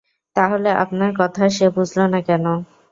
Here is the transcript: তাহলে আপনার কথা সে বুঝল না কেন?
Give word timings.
তাহলে 0.35 0.69
আপনার 0.83 1.11
কথা 1.19 1.43
সে 1.55 1.65
বুঝল 1.75 1.99
না 2.13 2.19
কেন? 2.27 2.45